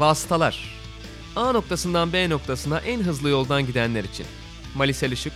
[0.00, 0.64] Vasıtalar.
[1.36, 4.26] A noktasından B noktasına en hızlı yoldan gidenler için.
[4.74, 5.32] Malisel Işık,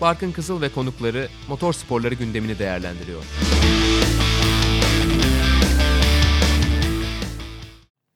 [0.00, 3.22] Barkın Kızıl ve konukları motor sporları gündemini değerlendiriyor.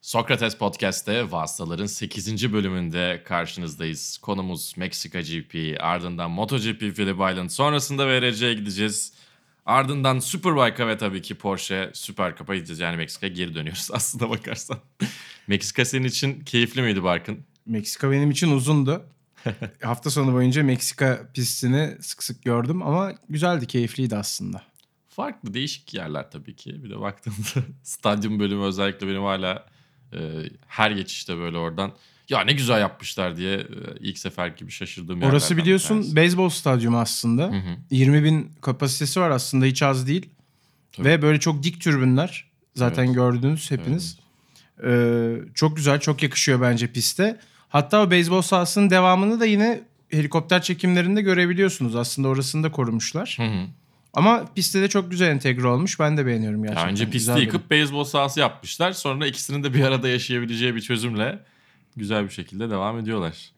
[0.00, 2.52] Sokrates Podcast'te Vasıtaların 8.
[2.52, 4.18] bölümünde karşınızdayız.
[4.22, 9.12] Konumuz Meksika GP, ardından MotoGP Phillip Island, sonrasında VRC'ye gideceğiz.
[9.66, 12.80] Ardından Superbike'a ve tabii ki Porsche Süper Cup'a gideceğiz.
[12.80, 14.78] Yani Meksika'ya geri dönüyoruz aslında bakarsan.
[15.46, 17.44] Meksika senin için keyifli miydi Barkın?
[17.66, 19.06] Meksika benim için uzundu.
[19.82, 24.62] Hafta sonu boyunca Meksika pistini sık sık gördüm ama güzeldi, keyifliydi aslında.
[25.08, 26.84] Farklı, değişik yerler tabii ki.
[26.84, 29.66] Bir de baktığında stadyum bölümü özellikle benim hala
[30.12, 30.18] e,
[30.66, 31.92] her geçişte böyle oradan
[32.28, 33.64] ya ne güzel yapmışlar diye e,
[34.00, 37.42] ilk sefer gibi şaşırdığım Orası biliyorsun beyzbol stadyumu aslında.
[37.42, 37.76] Hı hı.
[37.90, 40.28] 20 bin kapasitesi var aslında hiç az değil.
[40.92, 41.08] Tabii.
[41.08, 42.50] Ve böyle çok dik türbünler.
[42.74, 43.14] Zaten Evet.
[43.14, 44.18] gördünüz hepiniz.
[44.86, 47.40] Ee, çok güzel, çok yakışıyor bence piste.
[47.68, 51.96] Hatta o beyzbol sahasının devamını da yine helikopter çekimlerinde görebiliyorsunuz.
[51.96, 53.34] Aslında orasını da korumuşlar.
[53.38, 53.66] Hı hı.
[54.14, 56.00] Ama pistte de çok güzel entegre olmuş.
[56.00, 56.90] Ben de beğeniyorum Ya gerçekten.
[56.90, 58.92] önce pisti Güzel yıkıp beyzbol sahası yapmışlar.
[58.92, 61.38] Sonra ikisinin de bir arada yaşayabileceği bir çözümle
[61.96, 63.52] güzel bir şekilde devam ediyorlar.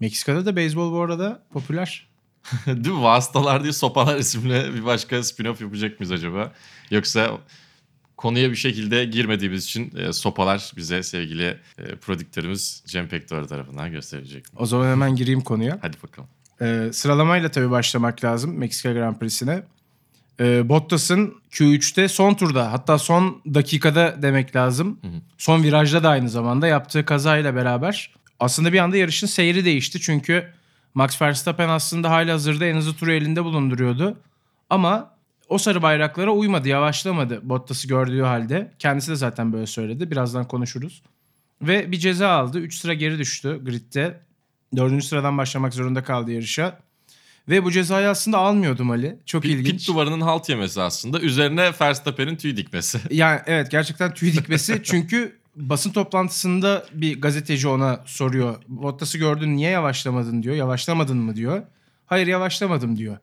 [0.00, 2.08] Meksika'da da beyzbol bu arada popüler.
[2.66, 3.02] Değil mi?
[3.02, 6.52] Vasıtalar diye sopalar isimli bir başka spin-off yapacak mıyız acaba?
[6.90, 7.38] Yoksa
[8.16, 14.52] konuya bir şekilde girmediğimiz için e, sopalar bize sevgili e, prodüktörümüz Cem Pektor tarafından gösterilecek
[14.52, 14.58] mi?
[14.58, 15.78] O zaman hemen gireyim konuya.
[15.82, 16.28] Hadi bakalım.
[16.60, 19.62] Ee, sıralamayla tabii başlamak lazım Meksika Grand Prix'sine.
[20.40, 24.98] Ee, Bottas'ın Q3'te son turda hatta son dakikada demek lazım.
[25.02, 25.08] hı.
[25.38, 30.00] Son virajda da aynı zamanda yaptığı kazayla beraber aslında bir anda yarışın seyri değişti.
[30.00, 30.48] Çünkü
[30.94, 34.18] Max Verstappen aslında hali hazırda en hızlı turu elinde bulunduruyordu.
[34.70, 35.10] Ama
[35.48, 38.72] o sarı bayraklara uymadı, yavaşlamadı Bottas'ı gördüğü halde.
[38.78, 40.10] Kendisi de zaten böyle söyledi.
[40.10, 41.02] Birazdan konuşuruz.
[41.62, 42.58] Ve bir ceza aldı.
[42.58, 44.20] 3 sıra geri düştü gridde.
[44.76, 46.78] Dördüncü sıradan başlamak zorunda kaldı yarışa.
[47.48, 49.18] Ve bu cezayı aslında almıyordu Mali.
[49.26, 49.78] Çok Pit, ilginç.
[49.78, 51.20] pit duvarının halt yemesi aslında.
[51.20, 52.98] Üzerine Verstappen'in tüy dikmesi.
[53.10, 54.80] Yani evet gerçekten tüy dikmesi.
[54.84, 58.56] Çünkü basın toplantısında bir gazeteci ona soruyor.
[58.68, 60.54] Bottas'ı gördün niye yavaşlamadın diyor.
[60.54, 61.62] Yavaşlamadın mı diyor.
[62.06, 63.18] Hayır yavaşlamadım diyor.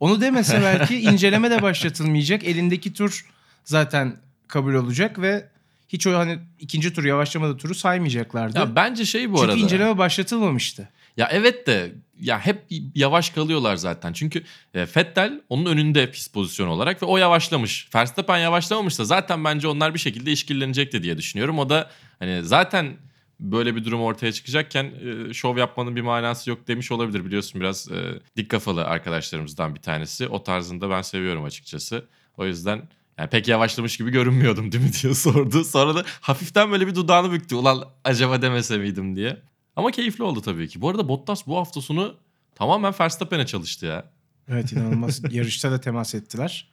[0.00, 2.44] Onu demese belki inceleme de başlatılmayacak.
[2.44, 3.26] Elindeki tur
[3.64, 4.16] zaten
[4.48, 5.48] kabul olacak ve
[5.88, 8.58] hiç o hani ikinci tur yavaşlamadı turu saymayacaklardı.
[8.58, 9.60] Ya bence şey bu Çünkü arada.
[9.60, 10.88] inceleme başlatılmamıştı.
[11.16, 14.12] Ya evet de ya hep yavaş kalıyorlar zaten.
[14.12, 14.42] Çünkü
[14.74, 17.88] e, Vettel onun önünde pist pozisyonu olarak ve o yavaşlamış.
[17.94, 21.58] Verstappen yavaşlamamışsa zaten bence onlar bir şekilde işkillenecekti diye düşünüyorum.
[21.58, 22.96] O da hani zaten
[23.40, 24.84] böyle bir durum ortaya çıkacakken
[25.30, 27.24] e, şov yapmanın bir manası yok demiş olabilir.
[27.24, 30.28] Biliyorsun biraz e, dik kafalı arkadaşlarımızdan bir tanesi.
[30.28, 32.04] O tarzında ben seviyorum açıkçası.
[32.36, 32.88] O yüzden
[33.18, 35.64] yani pek yavaşlamış gibi görünmüyordum değil mi diye sordu.
[35.64, 37.54] Sonra da hafiften böyle bir dudağını büktü.
[37.54, 39.42] Ulan acaba demese miydim diye.
[39.76, 40.80] Ama keyifli oldu tabii ki.
[40.80, 42.16] Bu arada Bottas bu hafta sonu
[42.54, 44.10] tamamen Verstappen'e çalıştı ya.
[44.48, 45.20] Evet inanılmaz.
[45.30, 46.68] Yarışta da temas ettiler.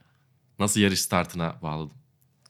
[0.59, 1.97] Nasıl yarış startına bağladım.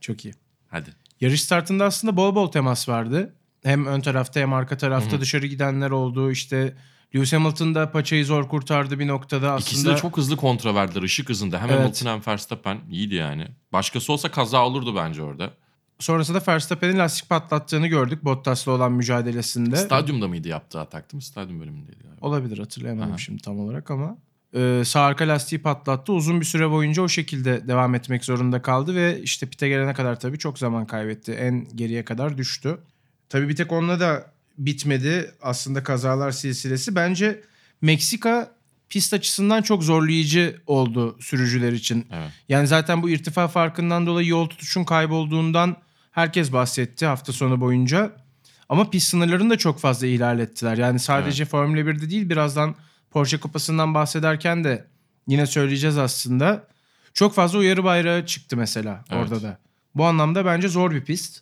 [0.02, 0.34] Çok iyi.
[0.68, 0.90] Hadi.
[1.22, 3.36] Yarış startında aslında bol bol temas vardı.
[3.64, 5.22] Hem ön tarafta hem arka tarafta Hı hı.
[5.22, 6.32] dışarı gidenler oldu.
[6.32, 6.76] İşte
[7.16, 9.70] Lewis Hamilton da paçayı zor kurtardı bir noktada aslında.
[9.70, 11.62] İkisi de çok hızlı kontra verdiler ışık hızında.
[11.62, 11.80] Hem Evet.
[11.80, 13.48] Hamilton hem Verstappen iyiydi yani.
[13.74, 15.54] Başkası olsa kaza olurdu bence orada.
[16.00, 19.76] Sonrasında Verstappen'in lastik patlattığını gördük Bottas'la olan mücadelesinde.
[19.76, 21.24] Stadyumda mıydı yaptığı atak değil mi?
[21.24, 22.28] Stadyum bölümündeydi galiba.
[22.28, 23.18] Olabilir hatırlayamadım Aha.
[23.18, 24.18] şimdi tam olarak ama.
[24.56, 26.14] Ee, sağ arka lastiği patlattı.
[26.14, 30.20] Uzun bir süre boyunca o şekilde devam etmek zorunda kaldı ve işte pite gelene kadar
[30.20, 31.32] tabii çok zaman kaybetti.
[31.32, 32.78] En geriye kadar düştü.
[33.30, 36.96] Tabii bir tek onunla da bitmedi aslında kazalar silsilesi.
[36.96, 37.42] Bence
[37.82, 38.52] Meksika
[38.94, 42.08] pist açısından çok zorlayıcı oldu sürücüler için.
[42.12, 42.32] Evet.
[42.50, 45.76] Yani zaten bu irtifa farkından dolayı yol tutuşun kaybolduğundan
[46.12, 48.12] herkes bahsetti hafta sonu boyunca.
[48.70, 50.78] Ama pist sınırlarını da çok fazla ihlal ettiler.
[50.78, 52.76] Yani sadece Formula 1'de değil birazdan
[53.12, 54.88] Porsche Kupası'ndan bahsederken de
[55.28, 56.68] yine söyleyeceğiz aslında.
[57.14, 59.24] Çok fazla uyarı bayrağı çıktı mesela Evet.
[59.24, 59.58] orada da.
[59.96, 61.40] Bu anlamda bence zor bir pist.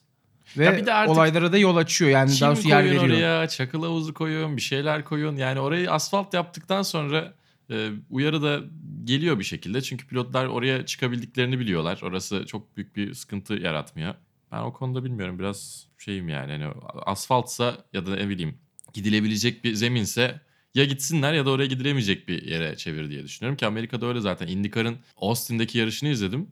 [0.57, 2.12] Ve Ya bir de artık olaylara da yol açıyor.
[2.12, 3.03] Yani daha Çim doğrusu yer veriyor.
[3.03, 5.36] oraya, çakıl havuzu koyun, bir şeyler koyun.
[5.36, 7.33] Yani orayı asfalt yaptıktan sonra
[7.71, 8.62] e, uyarı da
[9.03, 9.81] geliyor bir şekilde.
[9.81, 12.00] Çünkü pilotlar oraya çıkabildiklerini biliyorlar.
[12.03, 14.15] Orası çok büyük bir sıkıntı yaratmıyor.
[14.51, 16.51] Ben o konuda bilmiyorum biraz şeyim yani.
[16.51, 16.73] Hani
[17.06, 18.57] asfaltsa ya da ne bileyim
[18.94, 20.41] gidilebilecek bir zeminse
[20.75, 24.47] ya gitsinler ya da oraya gidilemeyecek bir yere çevir diye düşünüyorum ki Amerika'da öyle zaten.
[24.47, 26.50] IndyCar'ın Austin'deki yarışını izledim.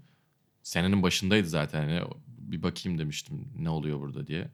[0.64, 1.90] Senenin başındaydı zaten.
[1.90, 4.50] Hani bir bakayım demiştim ne oluyor burada diye.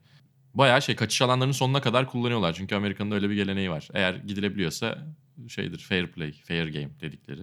[0.54, 2.52] Bayağı şey kaçış alanlarının sonuna kadar kullanıyorlar.
[2.52, 3.88] Çünkü Amerika'nın öyle bir geleneği var.
[3.94, 5.06] Eğer gidilebiliyorsa
[5.48, 7.40] şeydir fair play, fair game dedikleri.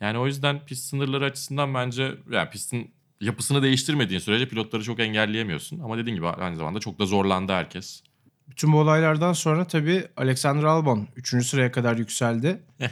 [0.00, 2.90] Yani o yüzden pist sınırları açısından bence yani pistin
[3.20, 5.78] yapısını değiştirmediğin sürece pilotları çok engelleyemiyorsun.
[5.80, 8.02] Ama dediğin gibi aynı zamanda çok da zorlandı herkes.
[8.48, 11.46] Bütün bu olaylardan sonra tabii Alexander Albon 3.
[11.46, 12.60] sıraya kadar yükseldi.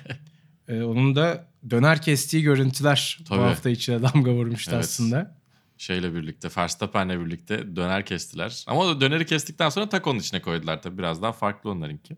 [0.68, 3.38] Ee, onun da döner kestiği görüntüler Tabii.
[3.38, 4.84] bu hafta içine damga vurmuştu Evet.
[4.84, 5.36] aslında.
[5.78, 8.64] Şeyle birlikte, Verstappen'le birlikte döner kestiler.
[8.66, 10.98] Ama o döneri kestikten sonra takonun içine koydular tabii.
[10.98, 12.16] Biraz daha farklı onlarınki.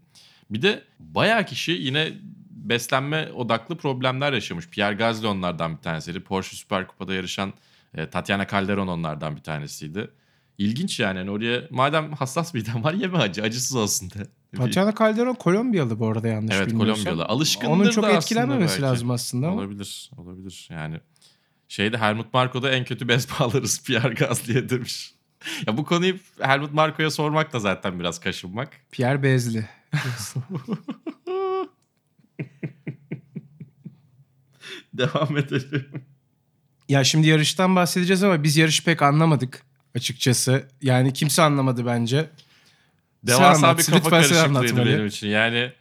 [0.51, 2.13] Bir de bayağı kişi yine
[2.51, 4.69] beslenme odaklı problemler yaşamış.
[4.69, 6.21] Pierre Gasly onlardan bir tanesiydi.
[6.21, 7.53] Porsche Süper Kupa'da yarışan
[7.95, 10.11] e, Tatiana Calderon onlardan bir tanesiydi.
[10.59, 11.19] İlginç yani.
[11.19, 13.43] yani oraya madem hassas midem var yeme acı.
[13.43, 14.27] Acısız olsun de.
[14.57, 17.05] Tatiana Calderon Kolombiyalı bu arada yanlış Evet bilmiyorsam.
[17.05, 17.25] Kolombiyalı.
[17.29, 18.83] Alışkındır Onun çok da etkilenmemesi belki.
[18.83, 19.51] lazım aslında.
[19.51, 20.11] Olabilir.
[20.17, 20.69] Olabilir.
[20.71, 21.01] Yani
[21.69, 25.15] şeyde Helmut Marko'da en kötü bez bağlarız Pierre Gasly'e demiş.
[25.67, 28.71] ya bu konuyu Helmut Marko'ya sormak da zaten biraz kaşınmak.
[28.93, 29.69] Pierre Bezli.
[34.93, 36.05] Devam edelim.
[36.89, 39.63] Ya şimdi yarıştan bahsedeceğiz ama biz yarışı pek anlamadık
[39.95, 40.69] açıkçası.
[40.83, 42.31] Yani kimse anlamadı bence.
[43.23, 45.29] Devasa anlat, bir kafa karışıklığıydı benim için.
[45.29, 45.73] Yani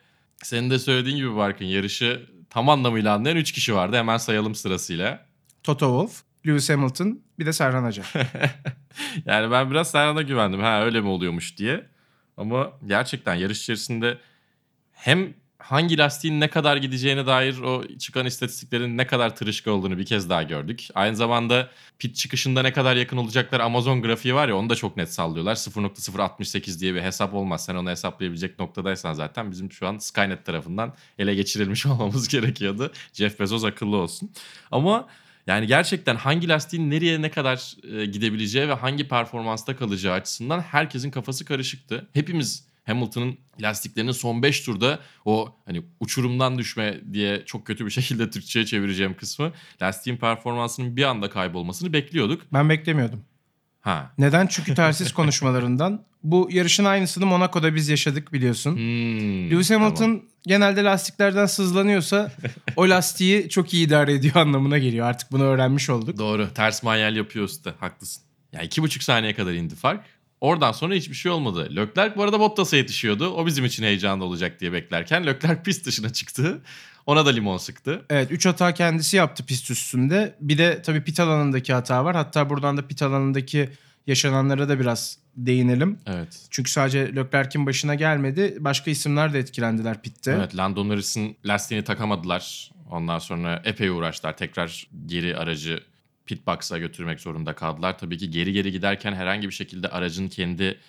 [0.44, 3.98] senin de söylediğin gibi Barkın yarışı tam anlamıyla anlayan 3 kişi vardı.
[3.98, 5.26] Hemen sayalım sırasıyla.
[5.64, 8.14] Toto Wolff, Lewis Hamilton bir de Serhan Acar.
[9.26, 10.60] yani ben biraz Serhan'a güvendim.
[10.60, 11.88] Ha öyle mi oluyormuş diye.
[12.38, 14.18] Ama gerçekten yarış içerisinde
[14.92, 20.06] hem hangi lastiğin ne kadar gideceğine dair o çıkan istatistiklerin ne kadar tırışka olduğunu bir
[20.06, 20.88] kez daha gördük.
[20.96, 21.70] Aynı zamanda
[22.00, 25.56] pit çıkışında ne kadar yakın olacaklar Amazon grafiği var ya onu da çok net sallıyorlar.
[25.56, 27.66] 0.068 diye bir hesap olmaz.
[27.66, 32.92] Sen onu hesaplayabilecek noktadaysan zaten bizim şu an Skynet tarafından ele geçirilmiş olmamız gerekiyordu.
[33.14, 34.32] Jeff Bezos akıllı olsun.
[34.72, 35.08] Ama
[35.48, 41.12] yani gerçekten hangi lastiğin nereye ne kadar e, gidebileceği ve hangi performansta kalacağı açısından herkesin
[41.12, 42.08] kafası karışıktı.
[42.14, 48.30] Hepimiz Hamilton'ın lastiklerinin son 5 turda o hani uçurumdan düşme diye çok kötü bir şekilde
[48.30, 49.52] Türkçe'ye çevireceğim kısmı
[49.82, 52.42] lastiğin performansının bir anda kaybolmasını bekliyorduk.
[52.54, 53.24] Ben beklemiyordum.
[53.88, 54.12] Ha.
[54.18, 54.48] Neden?
[54.48, 56.02] Çünkü telsiz konuşmalarından.
[56.24, 58.76] Bu yarışın aynısını Monaco'da biz yaşadık biliyorsun.
[58.76, 60.22] Hmm, Lewis Hamilton tamam.
[60.48, 62.32] genelde lastiklerden sızlanıyorsa
[62.76, 65.08] o lastiği çok iyi idare ediyor anlamına geliyor.
[65.08, 66.18] Artık bunu öğrenmiş olduk.
[66.18, 66.54] Doğru.
[66.54, 67.74] Ters manyel yapıyor usta.
[67.80, 68.24] Haklısın.
[68.54, 70.06] Yani iki buçuk saniye kadar indi fark.
[70.42, 71.76] Oradan sonra hiçbir şey olmadı.
[71.76, 73.30] Leclerc bu arada Bottas'a yetişiyordu.
[73.30, 76.62] O bizim için heyecanlı olacak diye beklerken Leclerc pist dışına çıktı.
[77.08, 78.06] Ona da limon sıktı.
[78.10, 80.36] Evet 3 hata kendisi yaptı pist üstünde.
[80.42, 82.16] Bir de tabii pit alanındaki hata var.
[82.16, 83.70] Hatta buradan da pit alanındaki
[84.08, 86.00] yaşananlara da biraz değinelim.
[86.06, 86.48] Evet.
[86.50, 88.58] Çünkü sadece Leclerc'in başına gelmedi.
[88.60, 90.32] Başka isimler de etkilendiler pitte.
[90.32, 92.72] Evet Lando Norris'in lastiğini takamadılar.
[92.92, 94.38] Ondan sonra epey uğraştılar.
[94.38, 95.80] Tekrar geri aracı
[96.26, 97.98] pit box'a götürmek zorunda kaldılar.
[97.98, 100.80] Tabii ki geri geri giderken herhangi bir şekilde aracın kendi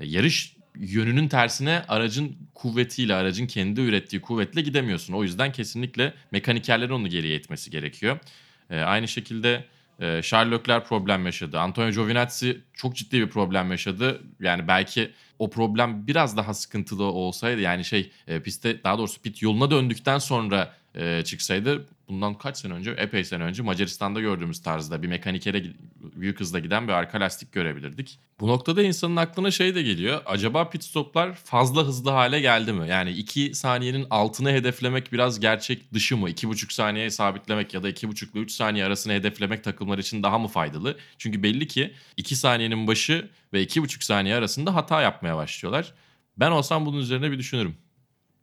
[0.00, 5.14] yarış yönünün tersine aracın kuvvetiyle, aracın kendi ürettiği kuvvetle gidemiyorsun.
[5.14, 8.18] O yüzden kesinlikle mekanikerlerin onu geriye itmesi gerekiyor.
[8.70, 9.64] E, aynı şekilde
[10.00, 11.58] e, Charles problem yaşadı.
[11.58, 14.22] Antonio Giovinazzi çok ciddi bir problem yaşadı.
[14.40, 19.42] Yani belki o problem biraz daha sıkıntılı olsaydı yani şey e, pistte daha doğrusu pit
[19.42, 25.02] yoluna döndükten sonra e, çıksaydı bundan kaç sene önce epey sene önce Macaristan'da gördüğümüz tarzda
[25.02, 25.62] bir mekanikere
[26.00, 28.18] büyük hızla giden bir arka lastik görebilirdik.
[28.40, 30.22] Bu noktada insanın aklına şey de geliyor.
[30.26, 32.88] Acaba pit stoplar fazla hızlı hale geldi mi?
[32.88, 36.30] Yani 2 saniyenin altını hedeflemek biraz gerçek dışı mı?
[36.30, 40.48] 2,5 saniyeye sabitlemek ya da 2,5 ile 3 saniye arasını hedeflemek takımlar için daha mı
[40.48, 40.96] faydalı?
[41.18, 45.94] Çünkü belli ki 2 saniyenin başı ve 2,5 saniye arasında hata yapmaya başlıyorlar.
[46.36, 47.76] Ben olsam bunun üzerine bir düşünürüm.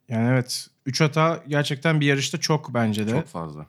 [0.10, 3.12] Yani evet 3 hata gerçekten bir yarışta çok bence de.
[3.12, 3.66] Çok fazla.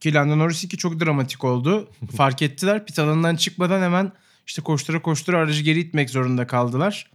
[0.00, 1.88] Ki Lando Norris 2 çok dramatik oldu.
[2.16, 2.86] Fark ettiler.
[2.86, 4.12] Pit alanından çıkmadan hemen
[4.46, 7.10] işte koştura koştura aracı geri itmek zorunda kaldılar.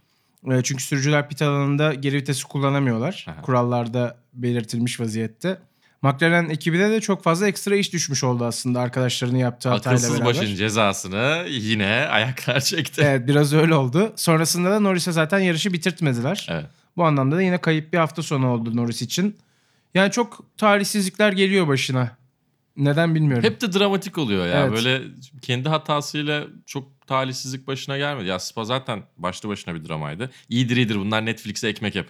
[0.50, 3.26] E, Çünkü sürücüler pit alanında geri vitesi kullanamıyorlar.
[3.28, 3.42] Aha.
[3.42, 5.58] Kurallarda belirtilmiş vaziyette.
[6.02, 10.26] McLaren ekibine de çok fazla ekstra iş düşmüş oldu aslında arkadaşlarının yaptığı hatayla Akılsız beraber.
[10.26, 13.02] başın cezasını yine ayaklar çekti.
[13.04, 14.12] Evet biraz öyle oldu.
[14.16, 16.46] Sonrasında da Norris'e zaten yarışı bitirtmediler.
[16.50, 16.66] Evet.
[16.96, 19.36] Bu anlamda da yine kayıp bir hafta sonu oldu Norris için.
[19.94, 22.16] Yani çok talihsizlikler geliyor başına.
[22.76, 23.44] Neden bilmiyorum.
[23.44, 24.60] Hep de dramatik oluyor ya.
[24.60, 24.72] Evet.
[24.72, 25.02] Böyle
[25.42, 28.28] kendi hatasıyla çok talihsizlik başına gelmedi.
[28.28, 30.30] Ya Spa zaten başlı başına bir dramaydı.
[30.48, 32.06] İyidir iyidir bunlar Netflix'e ekmek yap.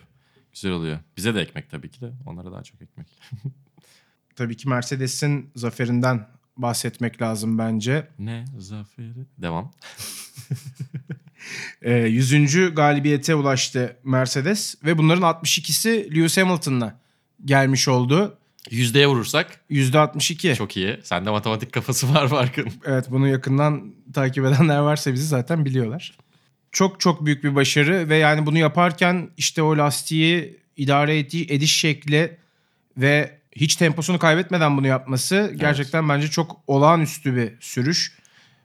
[0.53, 0.99] Güzel oluyor.
[1.17, 2.11] Bize de ekmek tabii ki de.
[2.27, 3.07] Onlara daha çok ekmek.
[4.41, 8.09] Tabii ki Mercedes'in zaferinden bahsetmek lazım bence.
[8.19, 9.27] Ne zaferi?
[9.39, 9.73] Devam.
[11.83, 12.75] Ee, 100.
[12.75, 17.01] galibiyete ulaştı Mercedes ve bunların 62'si Lewis Hamilton'la
[17.45, 18.39] gelmiş oldu.
[18.71, 20.55] Yüzdeye vurursak %62.
[20.55, 21.01] çok iyi.
[21.03, 22.69] Sende matematik kafası var farkın.
[22.85, 26.19] Evet bunu yakından takip edenler varsa bizi zaten biliyorlar.
[26.73, 31.77] Çok çok büyük bir başarı ve yani bunu yaparken işte o lastiği idare edi- ediş
[31.79, 32.37] şekli
[32.97, 38.19] ve hiç temposunu kaybetmeden bunu yapması gerçekten bence çok olağanüstü bir sürüş.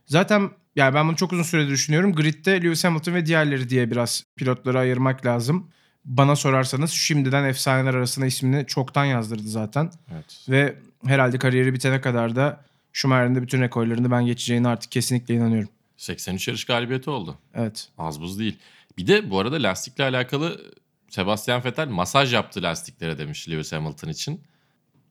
[0.05, 2.13] Zaten Yani ben bunu çok uzun süredir düşünüyorum.
[2.13, 5.67] Grid'de Lewis Hamilton ve diğerleri diye biraz pilotları ayırmak lazım.
[6.05, 9.91] Bana sorarsanız şimdiden efsaneler arasında ismini çoktan yazdırdı zaten.
[10.13, 10.45] Evet.
[10.49, 10.75] Ve
[11.05, 15.69] herhalde kariyeri bitene kadar da Schumacher'in de bütün rekorlarını ben geçeceğine artık kesinlikle inanıyorum.
[15.97, 17.37] 83 yarış galibiyeti oldu.
[17.53, 17.87] Evet.
[17.97, 18.57] Az buz değil.
[18.97, 20.61] Bir de bu arada lastikle alakalı
[21.09, 24.41] Sebastian Vettel masaj yaptı lastiklere demiş Lewis Hamilton için.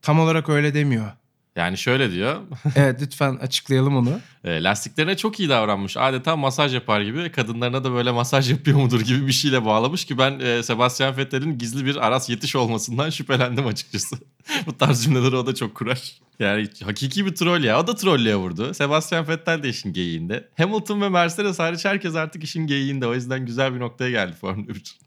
[0.05, 1.13] Tam olarak öyle demiyor.
[1.57, 2.41] Yani şöyle diyor.
[2.77, 4.21] Evet lütfen açıklayalım onu.
[4.45, 5.97] E, lastiklerine çok iyi davranmış.
[5.97, 7.33] Adeta masaj yapar gibi.
[7.33, 11.59] Kadınlarına da böyle masaj yapıyor mudur gibi bir şeyle bağlamış ki ben e, Sebastian Vettel'in
[11.59, 14.17] gizli bir Aras yetiş olmasından şüphelendim açıkçası.
[14.67, 16.13] Bu tarz cümleleri o da çok kurar.
[16.39, 17.81] Yani hakiki bir troll ya.
[17.81, 18.75] O da trollüye vurdu.
[18.75, 20.49] Sebastian Vettel de işin geyiğinde.
[20.57, 23.07] Hamilton ve Mercedes hariç herkes artık işin geyiğinde.
[23.07, 24.99] O yüzden güzel bir noktaya geldi Formula 1.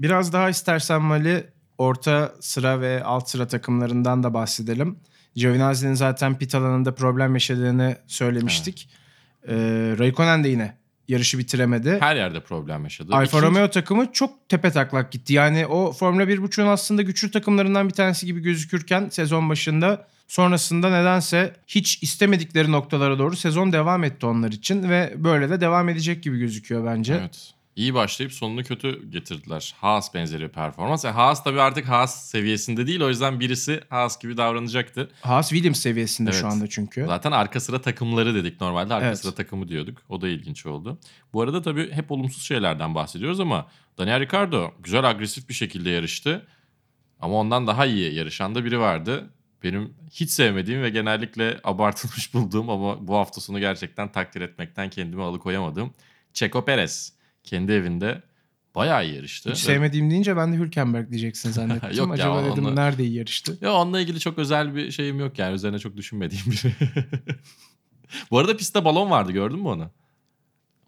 [0.00, 4.98] Biraz daha istersen Mali orta sıra ve alt sıra takımlarından da bahsedelim.
[5.34, 8.88] Giovinazzi'nin zaten pit alanında problem yaşadığını söylemiştik.
[9.48, 9.54] Ee,
[9.98, 10.76] Raikkonen de yine
[11.08, 11.96] yarışı bitiremedi.
[12.00, 13.14] Her yerde problem yaşadı.
[13.14, 15.32] Alfa İkinci- Romeo takımı çok tepe taklak gitti.
[15.32, 21.52] Yani o Formula 1.5'un aslında güçlü takımlarından bir tanesi gibi gözükürken sezon başında sonrasında nedense
[21.66, 26.38] hiç istemedikleri noktalara doğru sezon devam etti onlar için ve böyle de devam edecek gibi
[26.38, 27.14] gözüküyor bence.
[27.14, 27.54] Evet.
[27.78, 29.74] İyi başlayıp sonunu kötü getirdiler.
[29.80, 31.04] Haas benzeri bir performans.
[31.04, 33.00] Yani Haas tabii artık Haas seviyesinde değil.
[33.00, 35.10] O yüzden birisi Haas gibi davranacaktı.
[35.20, 36.40] Haas Williams seviyesinde Evet.
[36.40, 37.04] şu anda çünkü.
[37.06, 38.94] Zaten arka sıra takımları dedik normalde.
[38.94, 39.18] Arka Evet.
[39.18, 39.98] sıra takımı diyorduk.
[40.08, 40.98] O da ilginç oldu.
[41.32, 43.66] Bu arada tabii hep olumsuz şeylerden bahsediyoruz ama
[43.98, 46.46] Daniel Ricciardo güzel agresif bir şekilde yarıştı.
[47.20, 49.30] Ama ondan daha iyi yarışan da biri vardı.
[49.62, 55.22] Benim hiç sevmediğim ve genellikle abartılmış bulduğum ama bu hafta sonu gerçekten takdir etmekten kendimi
[55.22, 55.94] alıkoyamadım.
[56.32, 58.22] Checo Perez kendi evinde
[58.74, 59.50] bayağı iyi yarıştı.
[59.50, 61.90] Hiç sevmediğim deyince ben de Hülkenberg diyeceksin zannettim.
[61.96, 63.58] Yok ya, Acaba dedim onu- nerede iyi yarıştı?
[63.60, 65.54] Ya onunla ilgili çok özel bir şeyim yok yani.
[65.54, 66.72] Üzerine çok düşünmediğim biri.
[68.30, 69.90] Bu arada pistte balon vardı gördün mü onu?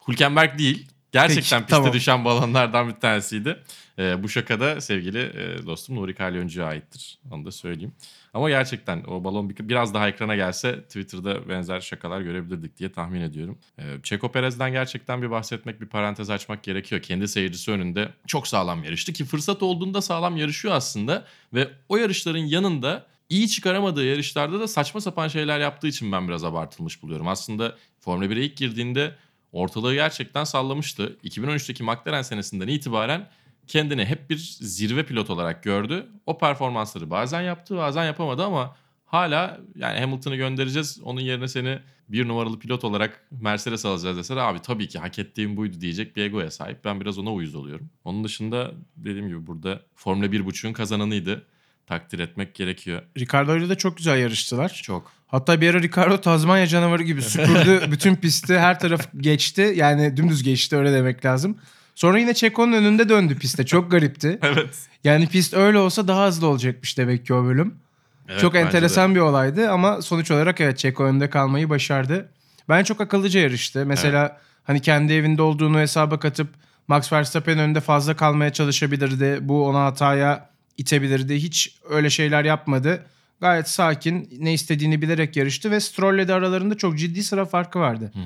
[0.09, 0.88] Hülkenberg değil.
[1.12, 1.92] Gerçekten Peki, piste tamam.
[1.92, 3.57] düşen balonlardan bir tanesiydi.
[4.00, 7.19] Ee, bu şakada sevgili e, dostum Nuri Kalyoncu'ya aittir.
[7.30, 7.92] Onu da söyleyeyim.
[8.35, 13.21] Ama gerçekten o balon bir, biraz daha ekrana gelse Twitter'da benzer şakalar görebilirdik diye tahmin
[13.21, 13.59] ediyorum.
[13.78, 17.02] Ee, Checo Perez'den gerçekten bir bahsetmek, bir parantez açmak gerekiyor.
[17.02, 21.26] Kendi seyircisi önünde çok sağlam yarıştı ki fırsat olduğunda sağlam yarışıyor aslında.
[21.54, 26.45] Ve o yarışların yanında iyi çıkaramadığı yarışlarda da saçma sapan şeyler yaptığı için ben biraz
[26.45, 27.28] abartılmış buluyorum.
[27.28, 29.14] Aslında Formula 1'e ilk girdiğinde
[29.52, 31.16] ortalığı gerçekten sallamıştı.
[31.25, 33.28] 2013'teki McLaren senesinden itibaren
[33.67, 36.07] kendini hep bir zirve pilot olarak gördü.
[36.26, 38.76] O performansları bazen yaptı bazen yapamadı ama
[39.07, 41.00] hala yani Hamilton'ı göndereceğiz.
[41.05, 45.57] Onun yerine seni bir numaralı pilot olarak Mercedes alacağız deseler abi tabii ki hak ettiğim
[45.57, 46.85] buydu diyecek bir egoya sahip.
[46.85, 47.90] Ben biraz ona uyuz oluyorum.
[48.05, 51.47] Onun dışında dediğim gibi burada Formula 1.5'ün kazananıydı.
[51.87, 53.02] Takdir etmek gerekiyor.
[53.19, 54.81] Ricardo ile de çok güzel yarıştılar.
[54.85, 55.12] Çok.
[55.26, 58.59] Hatta bir ara Ricardo Tazmanya canavarı gibi süpürdü bütün pisti.
[58.59, 59.73] Her taraf geçti.
[59.76, 61.59] Yani dümdüz geçti öyle demek lazım.
[62.00, 63.66] Sonra yine Çeko'nun önünde döndü piste.
[63.66, 64.38] Çok garipti.
[64.42, 64.88] Evet.
[65.04, 67.75] Yani pist öyle olsa daha hızlı olacakmış demek ki o bölüm.
[68.28, 68.66] Evet, çok bence de.
[68.66, 72.28] enteresan bir olaydı ama sonuç olarak evet Çeko önde kalmayı başardı.
[72.69, 73.87] Ben çok akıllıca yarıştı.
[73.87, 76.49] Mesela hani kendi evinde olduğunu hesaba katıp
[76.88, 79.38] Max Verstappen önünde fazla kalmaya çalışabilirdi.
[79.40, 81.35] Bu ona hataya itebilirdi.
[81.35, 83.07] Hiç öyle şeyler yapmadı.
[83.40, 88.11] Gayet sakin, ne istediğini bilerek yarıştı ve Stroll'le de aralarında çok ciddi sıra farkı vardı.
[88.14, 88.21] Hı.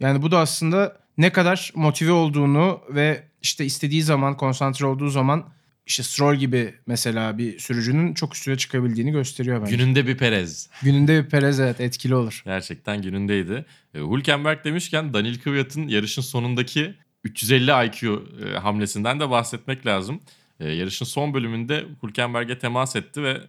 [0.00, 5.44] Yani bu da aslında ne kadar motive olduğunu ve işte istediği zaman, konsantre olduğu zaman
[5.86, 9.76] işte Stroll gibi mesela bir sürücünün çok üstüne çıkabildiğini gösteriyor bence.
[9.76, 10.70] Gününde bir Perez.
[10.82, 12.42] Gününde bir Perez evet etkili olur.
[12.44, 13.64] Gerçekten günündeydi.
[13.94, 20.20] E, Hülkenberg demişken Daniel Kvyat'ın yarışın sonundaki 350 IQ e, hamlesinden de bahsetmek lazım.
[20.60, 23.40] E, yarışın son bölümünde Hülkenberg'e temas etti ve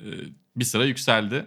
[0.55, 1.45] bir sıra yükseldi.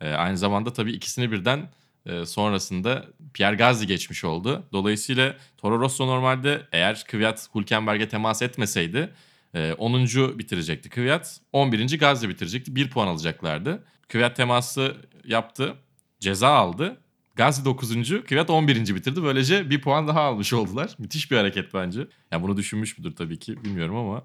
[0.00, 1.68] Aynı zamanda tabii ikisini birden
[2.08, 4.64] e, sonrasında Pierre Gasly geçmiş oldu.
[4.72, 9.12] Dolayısıyla Toro Rosso normalde eğer Kvyat Hülkenberg'e temas etmeseydi
[9.54, 10.04] e, 10.
[10.38, 11.40] bitirecekti Kvyat.
[11.52, 11.98] 11.
[11.98, 12.76] Gasly bitirecekti.
[12.76, 13.84] 1 puan alacaklardı.
[14.08, 15.74] Kvyat teması yaptı.
[16.20, 17.00] Ceza aldı.
[17.36, 18.24] Gasly 9.
[18.24, 18.94] Kvyat 11.
[18.94, 19.22] bitirdi.
[19.22, 20.94] Böylece bir puan daha almış oldular.
[20.98, 22.06] Müthiş bir hareket bence.
[22.30, 24.22] Ya bunu düşünmüş müdür tabii ki bilmiyorum ama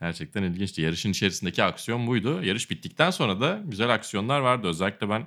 [0.00, 0.82] gerçekten ilginçti.
[0.82, 2.42] Yarışın içerisindeki aksiyon buydu.
[2.42, 4.68] Yarış bittikten sonra da güzel aksiyonlar vardı.
[4.68, 5.26] Özellikle ben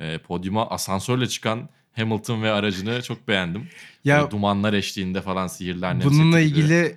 [0.00, 3.68] e, podyuma asansörle çıkan Hamilton ve aracını çok beğendim.
[4.04, 6.96] Ya Böyle dumanlar eşliğinde falan sihirler bununla ilgili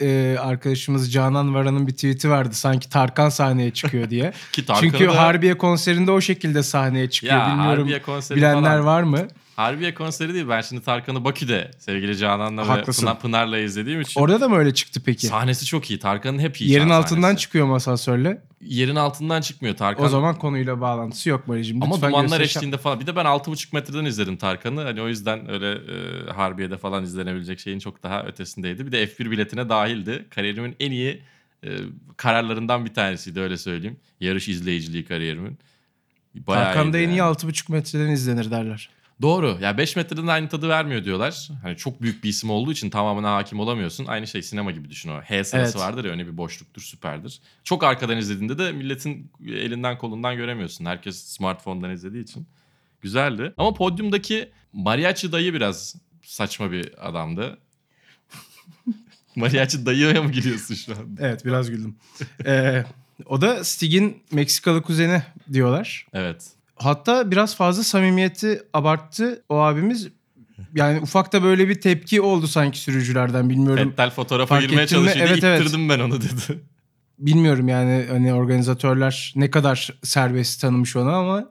[0.00, 4.32] e, arkadaşımız Canan Varan'ın bir tweet'i vardı sanki Tarkan sahneye çıkıyor diye.
[4.52, 7.34] Ki Tarkan'ı Çünkü da- Harbiye konserinde o şekilde sahneye çıkıyor.
[7.38, 8.84] ya, Bilmiyorum Harbiye bilenler falan.
[8.84, 9.28] var mı?
[9.56, 10.48] Harbiye konseri değil.
[10.48, 13.02] Ben şimdi Tarkan'ı Bakü'de sevgili Canan'la ve Haklısın.
[13.02, 14.20] Pınar, Pınar'la izlediğim için.
[14.20, 15.26] Orada da mı öyle çıktı peki?
[15.26, 15.98] Sahnesi çok iyi.
[15.98, 17.40] Tarkan'ın hep iyi Yerin altından sahnesi.
[17.40, 18.42] çıkıyor mu asansörle.
[18.60, 20.04] Yerin altından çıkmıyor Tarkan.
[20.04, 21.82] O zaman konuyla bağlantısı yok Malicim.
[21.82, 23.00] Ama dumanlar eşliğinde falan.
[23.00, 24.82] Bir de ben 6,5 metreden izledim Tarkan'ı.
[24.82, 28.86] Hani o yüzden öyle e, Harbiye'de falan izlenebilecek şeyin çok daha ötesindeydi.
[28.86, 30.26] Bir de F1 biletine dahildi.
[30.30, 31.22] Kariyerimin en iyi
[31.64, 31.68] e,
[32.16, 33.96] kararlarından bir tanesiydi öyle söyleyeyim.
[34.20, 35.58] Yarış izleyiciliği kariyerimin.
[36.34, 37.34] Bayağı Tarkan'da en iyi yani.
[37.36, 38.90] 6,5 metreden izlenir derler.
[39.22, 39.58] Doğru.
[39.60, 41.48] Ya 5 metreden aynı tadı vermiyor diyorlar.
[41.62, 44.06] Hani çok büyük bir isim olduğu için tamamına hakim olamıyorsun.
[44.06, 45.20] Aynı şey sinema gibi düşün o.
[45.20, 45.86] H sırası Evet.
[45.86, 47.40] vardır ya öyle bir boşluktur süperdir.
[47.64, 50.84] Çok arkadan izlediğinde de milletin elinden kolundan göremiyorsun.
[50.84, 52.46] Herkes smartphone'dan izlediği için.
[53.00, 53.54] Güzeldi.
[53.56, 57.58] Ama podyumdaki mariachi dayı biraz saçma bir adamdı.
[59.36, 61.16] mariachi dayıya mı gülüyorsun şu an?
[61.20, 61.96] Evet biraz güldüm.
[62.46, 62.84] Ee,
[63.26, 66.06] o da Stig'in Meksikalı kuzeni diyorlar.
[66.12, 66.50] Evet.
[66.76, 70.08] Hatta biraz fazla samimiyeti abarttı o abimiz.
[70.74, 73.88] Yani ufakta böyle bir tepki oldu sanki sürücülerden bilmiyorum.
[73.88, 75.32] Ettel fotoğrafa Fark girmeye çalışıyordu.
[75.32, 75.60] Evet, evet.
[75.60, 76.60] İttirdim ben onu dedi.
[77.18, 81.50] Bilmiyorum yani hani organizatörler ne kadar serbest tanımış onu ama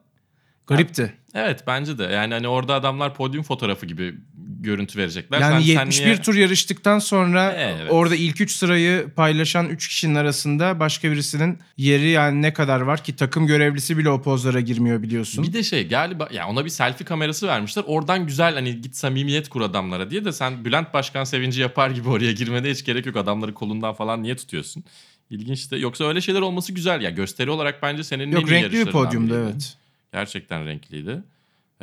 [0.67, 1.13] garipti.
[1.33, 2.03] Evet bence de.
[2.03, 4.15] Yani hani orada adamlar podyum fotoğrafı gibi
[4.61, 5.39] görüntü verecekler.
[5.39, 7.87] Yani Sen- sen 71 niye- tur yarıştıktan sonra Evet.
[7.91, 13.03] orada ilk 3 sırayı paylaşan 3 kişinin arasında başka birisinin yeri yani ne kadar var
[13.03, 15.43] ki takım görevlisi bile o pozlara girmiyor biliyorsun.
[15.47, 17.83] Bir de şey galiba ya ona bir selfie kamerası vermişler.
[17.87, 22.09] Oradan güzel hani git samimiyet kur adamlara diye de sen Bülent Başkan sevinci yapar gibi
[22.09, 23.15] oraya girmene hiç gerek yok.
[23.17, 24.83] Adamları kolundan falan niye tutuyorsun?
[25.29, 25.77] İlginç de.
[25.77, 27.09] Yoksa öyle şeyler olması güzel ya.
[27.09, 29.77] Gösteri olarak bence senin en Yok iyi renkli bir podyumda evet.
[30.13, 31.23] Gerçekten renkliydi.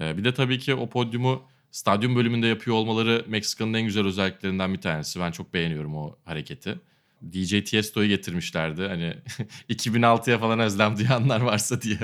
[0.01, 4.75] Ee, bir de tabii ki o podyumu stadyum bölümünde yapıyor olmaları Meksika'nın en güzel özelliklerinden
[4.75, 5.21] bir tanesi.
[5.21, 6.79] Ben çok beğeniyorum o hareketi.
[7.33, 8.83] DJ Tiesto'yu getirmişlerdi.
[8.83, 9.15] Hani
[9.71, 11.99] 2006'ya falan özlem duyanlar varsa diye.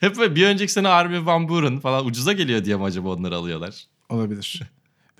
[0.00, 3.36] Hep böyle bir önceki sene Armin Van Buuren falan ucuza geliyor diye mi acaba onları
[3.36, 3.84] alıyorlar?
[4.08, 4.62] Olabilir.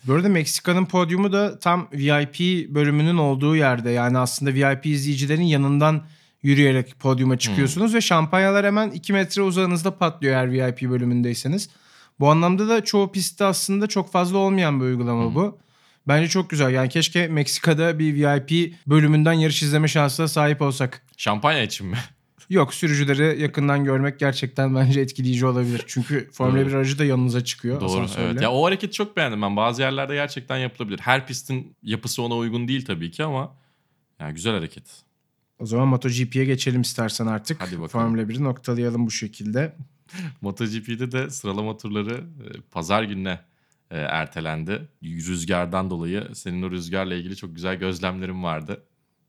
[0.07, 3.91] Bu arada Meksika'nın podyumu da tam VIP bölümünün olduğu yerde.
[3.91, 6.07] Yani aslında VIP izleyicilerin yanından
[6.43, 11.69] yürüyerek podyuma çıkıyorsunuz ve şampanyalar hemen 2 metre uzağınızda patlıyor eğer VIP bölümündeyseniz.
[12.21, 15.59] Bu anlamda da çoğu pistte aslında çok fazla olmayan bir uygulama bu.
[16.09, 16.71] Bence çok güzel.
[16.71, 21.03] Yani keşke Meksika'da bir VIP bölümünden yarış izleme şansına sahip olsak.
[21.17, 21.97] Şampanya için mi?
[22.51, 25.85] Yok sürücüleri yakından görmek gerçekten bence etkileyici olabilir.
[25.87, 26.69] Çünkü Formula Doğru.
[26.69, 27.81] 1 aracı da yanınıza çıkıyor.
[27.81, 28.27] Doğru asansörle.
[28.31, 28.43] evet.
[28.43, 29.57] Ya o hareketi çok beğendim ben.
[29.57, 30.99] Bazı yerlerde gerçekten yapılabilir.
[30.99, 33.55] Her pistin yapısı ona uygun değil tabii ki ama
[34.21, 34.85] yani güzel hareket.
[35.59, 37.61] O zaman MotoGP'ye geçelim istersen artık.
[37.63, 37.89] Hadi bakalım.
[37.89, 39.77] Formula 1'i noktalayalım bu şekilde.
[40.41, 43.41] MotoGP'de de sıralama turları e, pazar gününe
[43.91, 44.89] e, ertelendi.
[45.03, 48.83] Rüzgardan dolayı senin o rüzgarla ilgili çok güzel gözlemlerim vardı.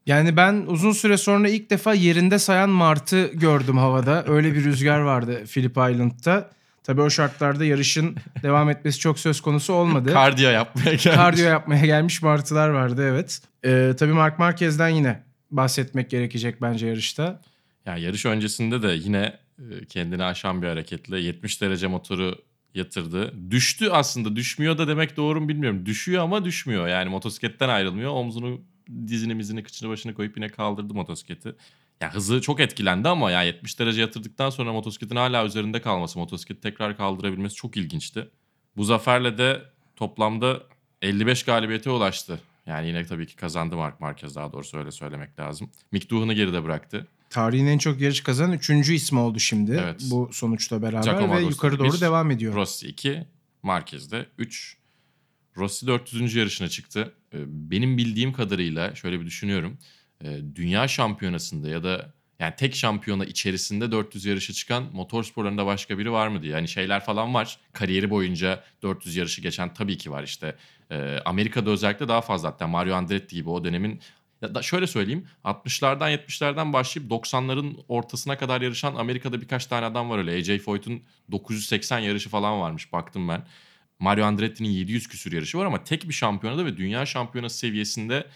[0.06, 4.26] Yani ben uzun süre sonra ilk defa yerinde sayan Martı gördüm havada.
[4.28, 6.50] Öyle bir rüzgar vardı Phillip Island'da.
[6.84, 10.14] Tabii o şartlarda yarışın devam etmesi çok söz konusu olmadı.
[10.14, 11.04] Kardiyo yapmaya gelmiş.
[11.04, 13.42] Kardiyo yapmaya gelmiş Martılar vardı evet.
[13.66, 17.42] Ee, tabii Mark Marquez'den yine bahsetmek gerekecek bence yarışta.
[17.86, 19.34] Yani yarış öncesinde de yine
[19.90, 22.36] kendini aşan bir hareketle 70 derece motoru
[22.74, 23.52] yatırdı.
[23.52, 24.36] Düştü aslında.
[24.36, 25.86] Düşmüyor da demek doğru mu bilmiyorum.
[25.86, 26.88] Düşüyor ama düşmüyor.
[26.88, 28.12] Yani motosikletten ayrılmıyor.
[28.12, 28.62] Omzunu
[29.08, 31.56] dizini mizini kıçını başını koyup yine kaldırdı motosikleti.
[32.02, 36.62] Ya hızı çok etkilendi ama ya 70 derece yatırdıktan sonra motosikletin hala üzerinde kalması, motosikleti
[36.62, 38.30] tekrar kaldırabilmesi çok ilginçti.
[38.78, 39.62] Bu zaferle de
[39.96, 40.64] toplamda
[41.02, 42.40] 55 galibiyete ulaştı.
[42.66, 45.70] Yani yine tabii ki kazandı Mark Marquez daha doğrusu öyle söylemek lazım.
[45.92, 47.08] Mick Doohan'ı geride bıraktı.
[47.30, 50.02] Tarihin en çok yarış kazanan üçüncü ismi oldu şimdi Evet.
[50.12, 52.54] bu sonuçla beraber Giacomo ve yukarı doğru bir, devam ediyor.
[52.56, 53.26] Rossi 2,
[53.64, 54.78] Marquez de 3.
[55.58, 56.36] Rossi 400.
[56.36, 57.14] yarışına çıktı.
[57.34, 59.78] Ee, Benim bildiğim kadarıyla şöyle bir düşünüyorum.
[60.24, 66.12] Ee, Dünya şampiyonasında ya da yani tek şampiyona içerisinde 400 yarışa çıkan motorsporlarında başka biri
[66.12, 66.52] var mı diye.
[66.54, 67.58] Yani şeyler falan var.
[67.74, 70.56] Kariyeri boyunca 400 yarışı geçen tabii ki var işte.
[70.92, 74.00] Ee, Amerika'da özellikle daha fazla hatta Mario Andretti gibi o dönemin
[74.42, 80.10] ya da şöyle söyleyeyim 60'lardan 70'lerden başlayıp 90'ların ortasına kadar yarışan Amerika'da birkaç tane adam
[80.10, 80.32] var öyle.
[80.32, 83.44] AJ Foyt'un 980 yarışı falan varmış baktım ben.
[84.00, 88.28] Mario Andretti'nin 700 küsür yarışı var ama tek bir şampiyonada ve dünya şampiyonası seviyesinde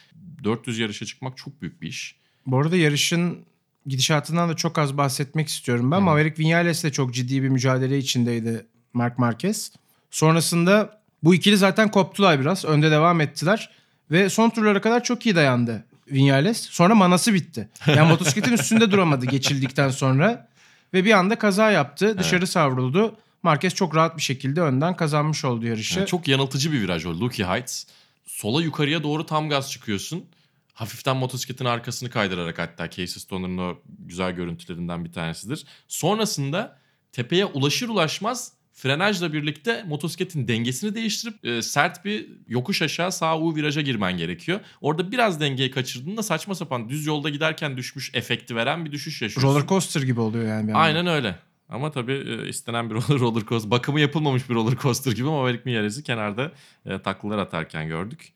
[0.43, 2.15] 400 yarışa çıkmak çok büyük bir iş.
[2.45, 3.45] Bu arada yarışın
[3.85, 5.97] gidişatından da çok az bahsetmek istiyorum ben.
[5.97, 6.01] Hı.
[6.01, 9.71] Maverick Vinales de çok ciddi bir mücadele içindeydi Mark Marquez.
[10.11, 12.65] Sonrasında bu ikili zaten koptular biraz.
[12.65, 13.69] Önde devam ettiler.
[14.11, 16.61] Ve son turlara kadar çok iyi dayandı Vinales.
[16.61, 17.69] Sonra manası bitti.
[17.87, 20.47] Yani motosikletin üstünde duramadı geçildikten sonra.
[20.93, 22.17] Ve bir anda kaza yaptı.
[22.17, 23.15] Dışarı savruldu.
[23.43, 25.99] Marquez çok rahat bir şekilde önden kazanmış oldu yarışı.
[25.99, 27.19] Yani çok yanıltıcı bir viraj o.
[27.19, 27.83] Lucky Heights.
[28.25, 30.25] Sola yukarıya doğru tam gaz çıkıyorsun.
[30.73, 35.65] Hafiften motosikletin arkasını kaydırarak hatta Casey Stoner'ın o güzel görüntülerinden bir tanesidir.
[35.87, 36.79] Sonrasında
[37.11, 43.55] tepeye ulaşır ulaşmaz frenajla birlikte motosikletin dengesini değiştirip e, sert bir yokuş aşağı sağ U
[43.55, 44.59] viraja girmen gerekiyor.
[44.81, 49.49] Orada biraz dengeyi kaçırdığında saçma sapan düz yolda giderken düşmüş efekti veren bir düşüş yaşıyorsun.
[49.49, 50.67] Roller coaster gibi oluyor yani.
[50.67, 50.79] bir anda.
[50.79, 51.35] Aynen öyle.
[51.69, 55.37] Ama tabii e, istenen bir roller, roller coaster, bakımı yapılmamış bir roller coaster gibi ama
[55.41, 56.51] Maverick Miares'i kenarda
[56.85, 58.33] e, taklalar atarken gördük.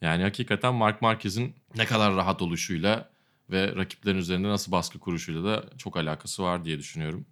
[0.00, 3.10] Yani hakikaten Mark Marquez'in ne kadar rahat oluşuyla
[3.50, 7.26] ve rakiplerin üzerinde nasıl baskı kuruşuyla da çok alakası var diye düşünüyorum.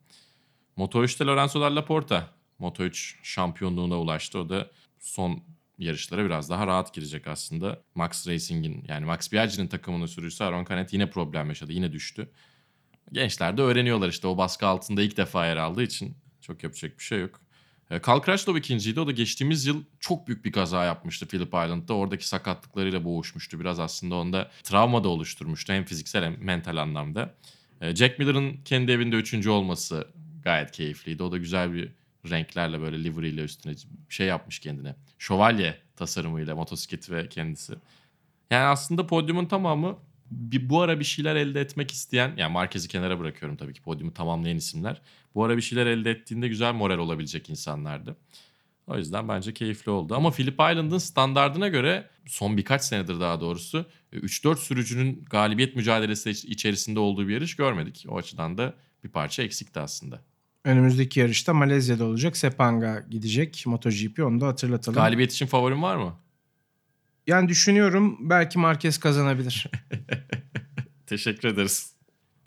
[0.78, 4.38] Moto 3'te Lorenzo Dalla Porta Moto 3 şampiyonluğuna ulaştı.
[4.38, 5.42] O da son
[5.78, 7.82] yarışlara biraz daha rahat girecek aslında.
[7.94, 11.72] Max Racing'in yani Max Biaggi'nin takımının sürücüsü Aaron Canet yine problem yaşadı.
[11.72, 12.30] Yine düştü.
[13.12, 17.04] Gençler de öğreniyorlar işte o baskı altında ilk defa yer aldığı için çok yapacak bir
[17.04, 17.40] şey yok.
[17.90, 19.00] E, Karl Crutchlow ikinciydi.
[19.00, 21.94] O da geçtiğimiz yıl çok büyük bir kaza yapmıştı Phillip Island'da.
[21.94, 23.60] Oradaki sakatlıklarıyla boğuşmuştu.
[23.60, 27.34] Biraz aslında onda travma da oluşturmuştu hem fiziksel hem mental anlamda.
[27.80, 30.08] E, Jack Miller'ın kendi evinde üçüncü olması
[30.48, 31.22] gayet keyifliydi.
[31.22, 31.92] O da güzel bir
[32.30, 33.74] renklerle böyle livery ile üstüne
[34.08, 34.94] şey yapmış kendine.
[35.18, 37.74] Şövalye tasarımıyla motosikleti ve kendisi.
[38.50, 39.98] Yani aslında podyumun tamamı
[40.30, 44.14] bir, bu ara bir şeyler elde etmek isteyen, yani Marquez'i kenara bırakıyorum tabii ki podyumu
[44.14, 45.02] tamamlayan isimler.
[45.34, 48.16] Bu ara bir şeyler elde ettiğinde güzel moral olabilecek insanlardı.
[48.86, 50.14] O yüzden bence keyifli oldu.
[50.14, 57.00] Ama Phillip Island'ın standardına göre son birkaç senedir daha doğrusu 3-4 sürücünün galibiyet mücadelesi içerisinde
[57.00, 58.06] olduğu bir yarış görmedik.
[58.08, 60.27] O açıdan da bir parça eksikti aslında.
[60.64, 62.36] Önümüzdeki yarışta Malezya'da olacak.
[62.36, 63.64] Sepanga gidecek.
[63.66, 64.96] MotoGP onu da hatırlatalım.
[64.96, 66.16] Galibiyet için favorin var mı?
[67.26, 69.66] Yani düşünüyorum belki Marquez kazanabilir.
[71.06, 71.92] Teşekkür ederiz.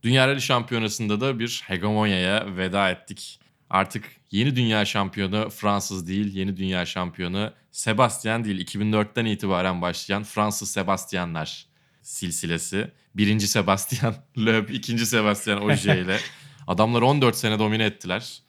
[0.03, 3.39] Dünya Rally Şampiyonası'nda da bir hegemonyaya veda ettik.
[3.69, 8.67] Artık yeni dünya şampiyonu Fransız değil, yeni dünya şampiyonu Sebastian değil.
[8.67, 11.65] 2004'ten itibaren başlayan Fransız Sebastianlar
[12.01, 12.91] silsilesi.
[13.15, 16.17] Birinci Sebastian Loeb, ikinci Sebastian Ogier ile
[16.67, 18.41] adamlar 14 sene domine ettiler.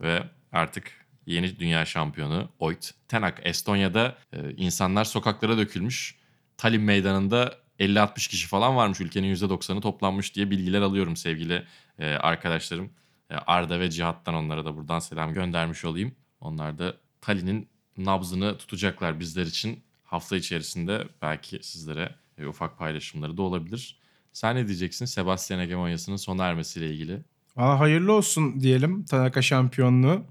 [0.00, 0.22] Ve
[0.52, 3.40] artık yeni dünya şampiyonu Oyt Tenak.
[3.42, 6.14] Estonya'da e, insanlar sokaklara dökülmüş.
[6.56, 9.00] Tallinn meydanında 50-60 kişi falan varmış.
[9.00, 11.64] Ülkenin %90'ı toplanmış diye bilgiler alıyorum sevgili
[11.98, 12.90] e, arkadaşlarım.
[13.30, 16.14] E, Arda ve Cihat'tan onlara da buradan selam göndermiş olayım.
[16.40, 19.84] Onlar da Tallinn'in nabzını tutacaklar bizler için.
[20.04, 23.98] Hafta içerisinde belki sizlere e, ufak paylaşımları da olabilir.
[24.32, 27.24] Sen ne diyeceksin Sebastian Hegemonyası'nın sona ermesiyle ilgili?
[27.56, 30.24] Valla hayırlı olsun diyelim Tanaka şampiyonluğu.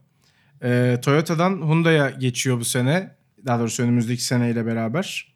[0.64, 3.16] Ee, Toyota'dan Hyundai'ya geçiyor bu sene.
[3.46, 5.34] Daha doğrusu önümüzdeki seneyle beraber.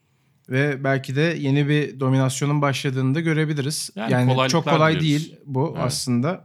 [0.49, 3.89] Ve belki de yeni bir dominasyonun başladığını da görebiliriz.
[3.95, 5.25] Yani Yani, çok kolay diliyoruz.
[5.27, 5.85] değil bu Evet.
[5.85, 6.43] aslında.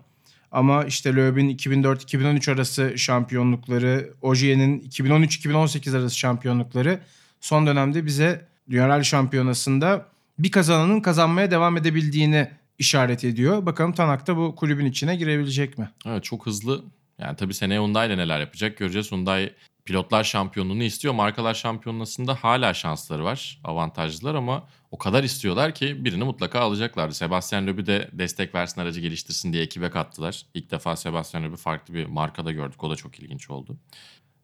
[0.52, 7.00] Ama işte Loeb'in 2004-2013 arası şampiyonlukları, Ogier'in 2013-2018 arası şampiyonlukları
[7.40, 10.06] son dönemde bize Dünya Rally Şampiyonası'nda
[10.38, 12.48] bir kazananın kazanmaya devam edebildiğini
[12.82, 13.66] işaret ediyor.
[13.66, 15.90] Bakalım Tanak da bu kulübün içine girebilecek mi?
[16.06, 16.84] Evet çok hızlı.
[17.18, 19.12] Yani tabii seneye Hyundai ile neler yapacak göreceğiz.
[19.12, 21.14] Hyundai pilotlar şampiyonluğunu istiyor.
[21.14, 23.60] Markalar şampiyonasında hala şansları var.
[23.64, 27.14] Avantajlılar ama o kadar istiyorlar ki birini mutlaka alacaklardı.
[27.14, 30.46] Sebastian Loeb'i de destek versin aracı geliştirsin diye ekibe kattılar.
[30.54, 32.84] İlk defa Sebastian Loeb'i farklı bir markada gördük.
[32.84, 33.76] O da çok ilginç oldu.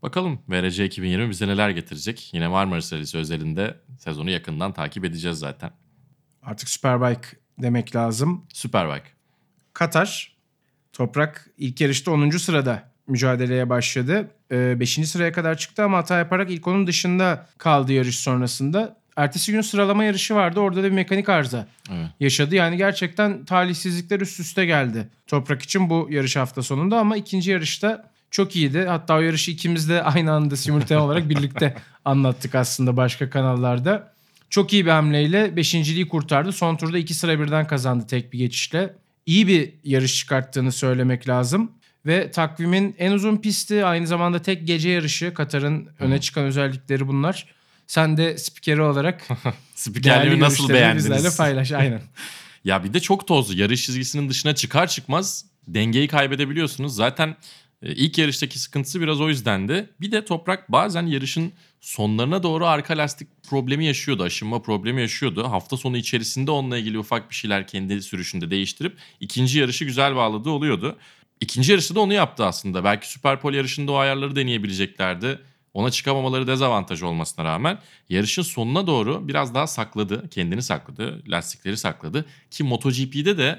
[0.02, 2.30] Bakalım VRC 2020 bize neler getirecek.
[2.34, 5.70] Yine Marmaris Rally'si özelinde sezonu yakından takip edeceğiz zaten.
[6.42, 7.28] Artık Superbike
[7.62, 8.44] demek lazım.
[8.52, 9.08] Superbike.
[9.74, 10.36] Katar.
[10.92, 12.30] Toprak ilk yarışta 10.
[12.30, 14.30] sırada mücadeleye başladı.
[14.50, 15.08] 5.
[15.08, 18.96] sıraya kadar çıktı ama hata yaparak ilk onun dışında kaldı yarış sonrasında.
[19.16, 20.60] Ertesi gün sıralama yarışı vardı.
[20.60, 22.06] Orada da bir mekanik arıza Evet.
[22.20, 22.54] yaşadı.
[22.54, 28.10] Yani gerçekten talihsizlikler üst üste geldi Toprak için bu yarış hafta sonunda ama ikinci yarışta
[28.30, 28.84] çok iyiydi.
[28.88, 34.12] Hatta o yarışı ikimiz de aynı anda simultane olarak birlikte anlattık aslında başka kanallarda.
[34.50, 36.52] Çok iyi bir hamleyle beşinciliği kurtardı.
[36.52, 38.94] Son turda iki sıra birden kazandı tek bir geçişle.
[39.26, 41.72] İyi bir yarış çıkarttığını söylemek lazım.
[42.06, 45.34] Ve takvimin en uzun pisti aynı zamanda tek gece yarışı.
[45.34, 47.46] Katar'ın öne çıkan özellikleri bunlar.
[47.86, 49.28] Sen de spikeri olarak
[49.74, 51.36] Spikerliğimi nasıl görüşlerini bizlerle beğendiniz?
[51.36, 51.72] paylaş.
[51.72, 52.02] Aynen.
[52.64, 53.54] Ya bir de çok tozlu.
[53.60, 56.94] Yarış çizgisinin dışına çıkar çıkmaz dengeyi kaybedebiliyorsunuz.
[56.94, 57.36] Zaten
[57.82, 59.90] ilk yarıştaki sıkıntısı biraz o yüzdendi.
[60.00, 64.22] Bir de Toprak bazen yarışın sonlarına doğru arka lastik problemi yaşıyordu.
[64.22, 65.44] Aşınma problemi yaşıyordu.
[65.44, 70.50] Hafta sonu içerisinde onunla ilgili ufak bir şeyler kendi sürüşünde değiştirip ikinci yarışı güzel bağladığı
[70.50, 70.96] oluyordu.
[71.40, 72.84] İkinci yarışta da onu yaptı aslında.
[72.84, 75.38] Belki Super Pole yarışında o ayarları deneyebileceklerdi.
[75.74, 80.28] Ona çıkamamaları dezavantaj olmasına rağmen yarışın sonuna doğru biraz daha sakladı.
[80.30, 81.22] Kendini sakladı.
[81.28, 82.24] Lastikleri sakladı.
[82.50, 83.58] Ki MotoGP'de de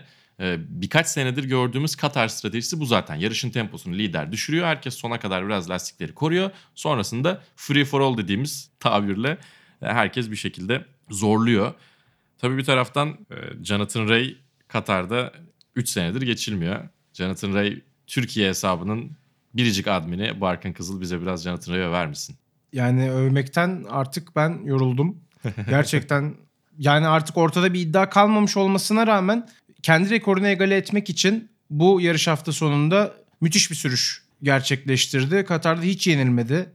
[0.69, 3.15] birkaç senedir gördüğümüz Katar stratejisi bu zaten.
[3.15, 4.67] Yarışın temposunu lider düşürüyor.
[4.67, 6.51] Herkes sona kadar biraz lastikleri koruyor.
[6.75, 9.37] Sonrasında free for all dediğimiz tabirle
[9.79, 11.73] herkes bir şekilde zorluyor.
[12.37, 14.35] Tabii bir taraftan e, Jonathan Ray
[14.67, 15.33] Katar'da
[15.75, 16.89] 3 senedir geçilmiyor.
[17.13, 19.11] Jonathan Ray Türkiye hesabının
[19.53, 22.35] biricik admini Barkın Kızıl bize biraz Jonathan Ray'e över misin?
[22.73, 25.17] Yani övmekten artık ben yoruldum.
[25.69, 26.35] Gerçekten
[26.77, 29.49] yani artık ortada bir iddia kalmamış olmasına rağmen
[29.83, 35.45] kendi rekorunu egale etmek için bu yarış hafta sonunda müthiş bir sürüş gerçekleştirdi.
[35.45, 36.69] Katar'da hiç yenilmedi.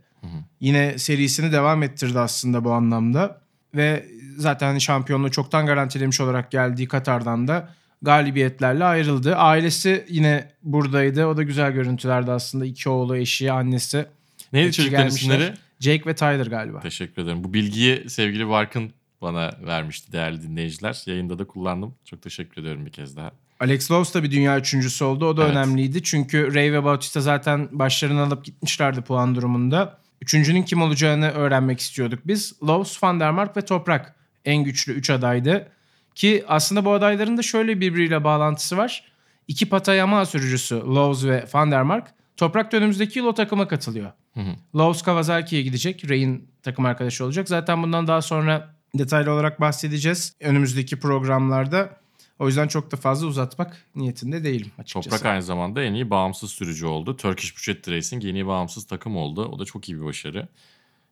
[0.61, 3.41] Yine serisini devam ettirdi aslında bu anlamda.
[3.75, 9.37] Ve zaten şampiyonluğu çoktan garantilemiş olarak geldiği Katar'dan da galibiyetlerle ayrıldı.
[9.37, 11.27] Ailesi yine buradaydı.
[11.27, 12.65] O da güzel görüntülerde aslında.
[12.65, 14.07] iki oğlu, eşi, annesi.
[14.53, 15.55] Neydi çocukların isimleri?
[15.81, 16.81] Jake ve Tyler galiba.
[16.81, 17.45] Teşekkür ederim.
[17.45, 18.93] Bu bilgiyi sevgili Barkın
[19.25, 21.03] bana vermişti değerli dinleyiciler.
[21.07, 21.95] Yayında da kullandım.
[22.05, 23.33] Çok teşekkür ediyorum bir kez daha.
[23.61, 25.27] Alex Lowe's da bir dünya üçüncüsü oldu.
[25.27, 25.53] O da Evet.
[25.57, 26.03] önemliydi.
[26.03, 29.99] Çünkü Ray ve Bautista zaten başlarını alıp gitmişlerdi puan durumunda.
[30.23, 32.53] Üçüncünün kim olacağını öğrenmek istiyorduk biz.
[32.63, 35.69] Lowe's, Van der Mark ve Toprak en güçlü üç adaydı.
[36.15, 39.05] Ki aslında bu adayların da şöyle birbiriyle bağlantısı var.
[39.49, 43.69] İki Pata Yamaha sürücüsü Lowe's ve Van der Mark Toprak da önümüzdeki yıl o takıma
[43.69, 44.13] katılıyor.
[44.35, 44.55] Hı hı.
[44.75, 46.11] Lowe's Kawasaki'ye gidecek.
[46.11, 47.49] Ray'in takım arkadaşı olacak.
[47.49, 52.05] Zaten bundan daha sonra detaylı olarak bahsedeceğiz önümüzdeki programlarda.
[52.39, 55.11] O yüzden çok da fazla uzatmak niyetinde değilim açıkçası.
[55.11, 57.17] Toprak aynı zamanda en iyi bağımsız sürücü oldu.
[57.17, 59.45] Turkish Buchet Racing yeni bağımsız takım oldu.
[59.45, 60.49] O da çok iyi bir başarı.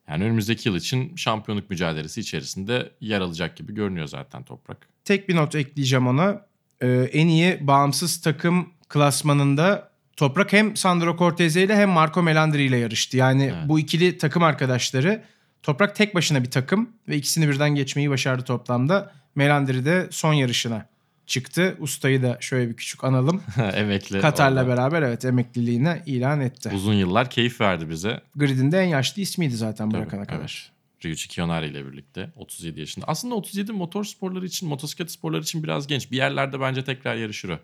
[0.09, 4.88] Yani önümüzdeki yıl için şampiyonluk mücadelesi içerisinde yer alacak gibi görünüyor zaten Toprak.
[5.05, 6.47] Tek bir not ekleyeceğim ona.
[6.81, 12.77] Ee, en iyi bağımsız takım klasmanında Toprak hem Sandro Cortese ile hem Marco Melandri ile
[12.77, 13.16] yarıştı.
[13.16, 13.68] Yani Evet.
[13.68, 15.23] bu ikili takım arkadaşları
[15.62, 19.12] Toprak tek başına bir takım ve ikisini birden geçmeyi başardı toplamda.
[19.35, 20.87] Melandri de son yarışına
[21.27, 21.77] çıktı.
[21.81, 23.42] Ustayı da şöyle bir küçük analım.
[23.75, 24.20] Emekli.
[24.20, 24.72] Katar'la orada.
[24.72, 26.70] beraber evet emekliliğine ilan etti.
[26.75, 28.20] Uzun yıllar keyif verdi bize.
[28.37, 30.40] Grid'in de en yaşlı ismiydi zaten Tabii, bırakana kadar.
[30.40, 30.68] evet.
[31.05, 33.07] Ryuichi Kiyonari ile birlikte 37 yaşında.
[33.09, 36.11] Aslında 37 motor sporları için, motosiklet sporları için biraz genç.
[36.11, 37.59] Bir yerlerde bence tekrar yarışır o.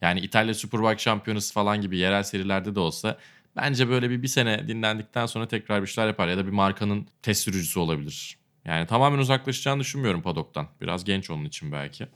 [0.00, 3.18] Yani İtalya Superbike şampiyonası falan gibi yerel serilerde de olsa
[3.56, 6.28] bence böyle bir, bir sene dinlendikten sonra tekrar bir şeyler yapar.
[6.28, 8.38] Ya da bir markanın test sürücüsü olabilir.
[8.64, 10.68] Yani tamamen uzaklaşacağını düşünmüyorum padoktan.
[10.80, 12.06] Biraz genç onun için belki.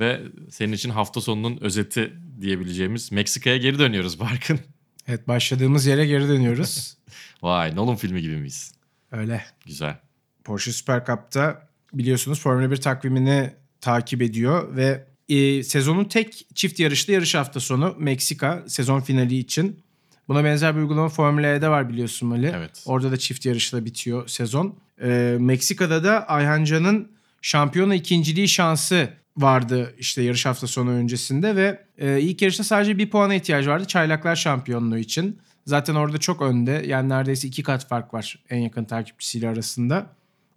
[0.00, 4.60] Ve senin için hafta sonunun özeti diyebileceğimiz Meksika'ya geri dönüyoruz Barkın.
[5.08, 6.96] Evet başladığımız yere geri dönüyoruz.
[7.42, 8.74] Vay Nolan filmi gibi miyiz?
[9.12, 9.44] Öyle.
[9.66, 9.96] Güzel.
[10.44, 13.50] Porsche Super Cup'ta biliyorsunuz Formula 1 takvimini
[13.80, 19.82] takip ediyor ve e, sezonun tek çift yarışlı yarış hafta sonu Meksika sezon finali için.
[20.30, 22.52] Buna benzer bir uygulama Formula E'de var biliyorsun Mali.
[22.56, 22.82] Evet.
[22.86, 24.74] Orada da çift yarışla bitiyor sezon.
[25.02, 27.12] E, Meksika'da da Ayhan Can'ın
[27.42, 33.10] şampiyona ikinciliği şansı vardı işte yarış hafta sonu öncesinde ve e, ilk yarışta sadece bir
[33.10, 35.38] puana ihtiyacı vardı çaylaklar şampiyonluğu için.
[35.66, 40.06] Zaten orada çok önde yani neredeyse iki kat fark var en yakın takipçisiyle arasında.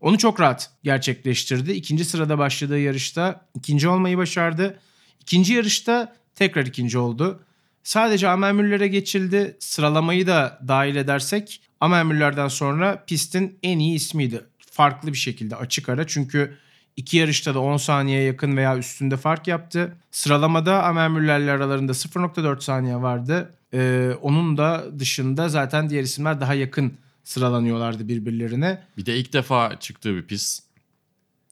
[0.01, 1.71] Onu çok rahat gerçekleştirdi.
[1.71, 4.79] İkinci sırada başladığı yarışta ikinci olmayı başardı.
[5.21, 7.39] İkinci yarışta tekrar ikinci oldu.
[7.83, 9.57] Sadece Müller'e geçildi.
[9.59, 14.41] Sıralamayı da dahil edersek Müller'den sonra pistin en iyi ismiydi.
[14.71, 16.07] Farklı bir şekilde açık ara.
[16.07, 16.57] Çünkü
[16.97, 19.97] iki yarışta da 10 saniyeye yakın veya üstünde fark yaptı.
[20.11, 23.53] Sıralamada Müller'le aralarında 0.4 saniye vardı.
[23.73, 26.93] Ee, onun da dışında zaten diğer isimler daha yakın
[27.23, 28.83] sıralanıyorlardı birbirlerine.
[28.97, 30.63] Bir de ilk defa çıktığı bir pist.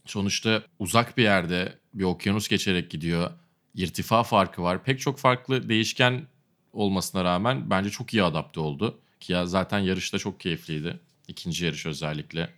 [0.05, 3.31] Sonuçta uzak bir yerde bir okyanus geçerek gidiyor.
[3.75, 4.83] İrtifa farkı var.
[4.83, 6.21] Pek çok farklı değişken
[6.73, 8.99] olmasına rağmen bence çok iyi adapte oldu.
[9.19, 10.99] Ki ya zaten yarışta çok keyifliydi.
[11.27, 12.49] İkinci yarış özellikle.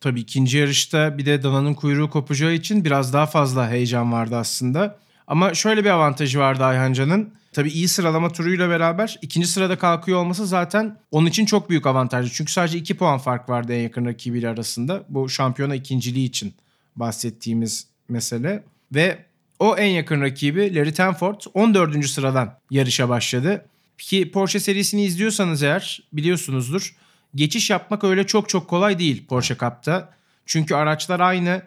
[0.00, 4.98] Tabii ikinci yarışta bir de dananın kuyruğu kopacağı için biraz daha fazla heyecan vardı aslında.
[5.26, 7.34] Ama şöyle bir avantajı vardı Ayhancan'ın.
[7.52, 12.30] Tabii iyi sıralama turuyla beraber ikinci sırada kalkıyor olması zaten onun için çok büyük avantajdı.
[12.34, 15.04] Çünkü sadece 2 puan fark vardı en yakın rakibiyle arasında.
[15.08, 16.54] Bu şampiyona ikinciliği için
[16.96, 18.64] bahsettiğimiz mesele.
[18.94, 19.24] Ve
[19.64, 22.06] o en yakın rakibi Larry Tenford 14.
[22.06, 23.64] sıradan yarışa başladı.
[23.98, 26.96] Ki Porsche serisini izliyorsanız eğer biliyorsunuzdur.
[27.34, 30.10] Geçiş yapmak öyle çok çok kolay değil Porsche Cup'ta.
[30.46, 31.62] Çünkü araçlar aynı.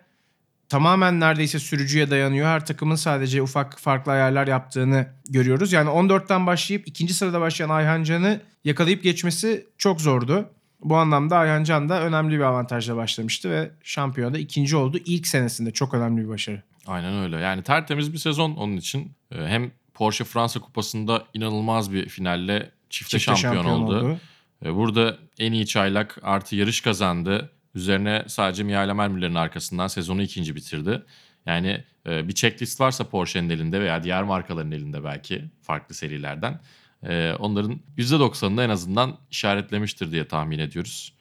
[0.70, 2.48] Tamamen neredeyse sürücüye dayanıyor.
[2.48, 5.74] Her takımın sadece ufak farklı ayarlar yaptığını görüyoruz.
[5.74, 10.50] Yani 14'ten başlayıp ikinci sırada başlayan Ayhan Can'ı yakalayıp geçmesi çok zordu.
[10.84, 15.00] Bu anlamda Ayhan Can da önemli bir avantajla başlamıştı ve şampiyonada ikinci oldu.
[15.06, 16.64] İlk senesinde çok önemli bir başarı.
[16.88, 17.38] Aynen öyle.
[17.38, 19.12] Yani tertemiz bir sezon onun için.
[19.32, 24.20] Ee, Hem Porsche Fransa Kupası'nda inanılmaz bir finalle çifte, Çifte şampiyon, oldu.
[24.66, 27.52] Ee, Burada en iyi çaylak artı yarış kazandı.
[27.76, 31.04] Üzerine sadece Mihail Amermüller'in arkasından sezonu ikinci bitirdi.
[31.46, 36.60] Yani e, bir checklist varsa Porsche'nin elinde veya diğer markaların elinde belki farklı serilerden.
[37.04, 41.14] e, Onların %90'ını en azından işaretlemiştir diye tahmin ediyoruz.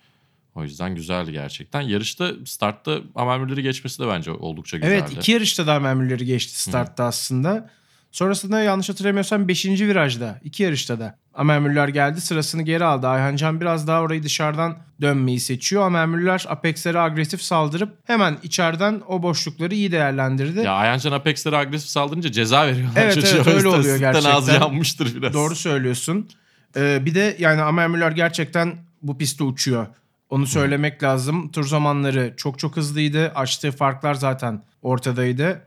[0.56, 1.80] O yüzden güzeldi gerçekten.
[1.80, 4.94] Yarışta startta Amermüller'i geçmesi de bence oldukça güzeldi.
[4.94, 7.70] Evet iki yarışta da memurları geçti startta aslında.
[8.12, 9.66] Sonrasında yanlış hatırlamıyorsam 5.
[9.66, 13.06] virajda, iki yarışta da Amer Müller geldi sırasını geri aldı.
[13.08, 15.82] Ayhan Can biraz daha orayı dışarıdan dönmeyi seçiyor.
[15.82, 20.60] Amer Müller Apex'lere agresif saldırıp hemen içeriden o boşlukları iyi değerlendirdi.
[20.60, 23.02] Ya Ayhancan Apex'lere agresif saldırınca ceza veriyorlar.
[23.02, 23.30] Evet, çocuğa.
[23.30, 24.30] evet, öyle oluyor gerçekten.
[24.30, 25.34] ağzı yanmıştır biraz.
[25.34, 26.28] Doğru söylüyorsun.
[26.76, 29.86] Ee, bir de yani Amer Müller gerçekten bu pistte uçuyor.
[30.30, 31.52] Onu söylemek lazım.
[31.52, 33.28] Tur zamanları çok çok hızlıydı.
[33.28, 35.62] Açtığı farklar zaten ortadaydı.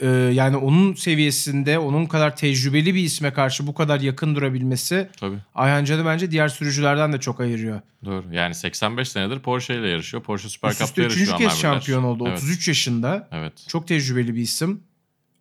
[0.00, 5.36] Ee, yani onun seviyesinde, onun kadar tecrübeli bir isme karşı bu kadar yakın durabilmesi Tabii.
[5.54, 7.80] Ayhan Can'ı bence diğer sürücülerden de çok ayırıyor.
[8.04, 8.24] Doğru.
[8.32, 10.22] Yani 85 senedir Porsche ile yarışıyor.
[10.22, 12.24] Porsche Süper Üst Cup'ta yarışıyor üçüncü kez şampiyon oldu.
[12.28, 12.38] Evet.
[12.38, 13.28] 33 yaşında.
[13.32, 13.52] Evet.
[13.68, 14.80] Çok tecrübeli bir isim.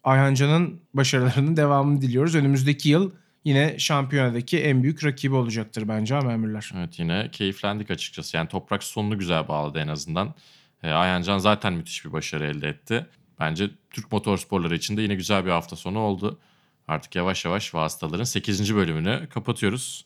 [0.03, 2.35] Ayhan Can'ın başarılarının devamını diliyoruz.
[2.35, 3.11] Önümüzdeki yıl
[3.43, 6.71] yine şampiyonadaki en büyük rakibi olacaktır bence Müller.
[6.77, 8.37] Evet yine keyiflendik açıkçası.
[8.37, 10.35] Yani toprak sonunu güzel bağladı en azından.
[10.83, 13.05] E, Ayhancan zaten müthiş bir başarı elde etti.
[13.39, 16.39] Bence Türk motorsporları için de yine güzel bir hafta sonu oldu.
[16.87, 18.75] Artık yavaş yavaş vasıtaların 8.
[18.75, 20.05] bölümünü kapatıyoruz.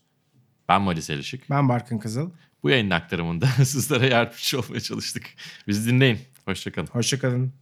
[0.69, 1.49] Ben Malis Elişik.
[1.49, 2.29] Ben Barkın Kızıl.
[2.63, 5.23] Bu yayının aktarımında sizlere yardımcı olmaya çalıştık.
[5.67, 6.19] Bizi dinleyin.
[6.45, 6.87] Hoşçakalın.
[6.87, 7.53] Hoşçakalın.